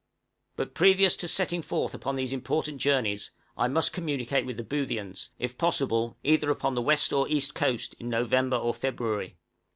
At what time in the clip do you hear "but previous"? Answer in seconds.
0.55-1.15